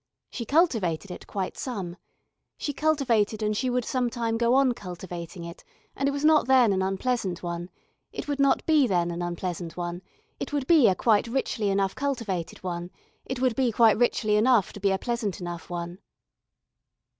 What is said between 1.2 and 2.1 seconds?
quite some.